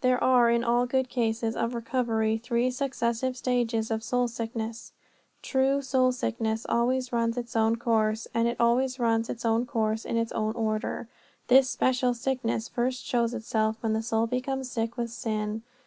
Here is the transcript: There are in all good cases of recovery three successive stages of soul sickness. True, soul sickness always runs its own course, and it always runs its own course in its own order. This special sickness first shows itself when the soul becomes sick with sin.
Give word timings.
There 0.00 0.24
are 0.24 0.48
in 0.48 0.64
all 0.64 0.86
good 0.86 1.10
cases 1.10 1.54
of 1.54 1.74
recovery 1.74 2.38
three 2.38 2.70
successive 2.70 3.36
stages 3.36 3.90
of 3.90 4.02
soul 4.02 4.28
sickness. 4.28 4.92
True, 5.42 5.82
soul 5.82 6.10
sickness 6.10 6.64
always 6.66 7.12
runs 7.12 7.36
its 7.36 7.54
own 7.54 7.76
course, 7.76 8.26
and 8.32 8.48
it 8.48 8.56
always 8.58 8.98
runs 8.98 9.28
its 9.28 9.44
own 9.44 9.66
course 9.66 10.06
in 10.06 10.16
its 10.16 10.32
own 10.32 10.54
order. 10.54 11.06
This 11.48 11.68
special 11.68 12.14
sickness 12.14 12.66
first 12.66 13.04
shows 13.04 13.34
itself 13.34 13.76
when 13.82 13.92
the 13.92 14.00
soul 14.00 14.26
becomes 14.26 14.70
sick 14.70 14.96
with 14.96 15.10
sin. 15.10 15.62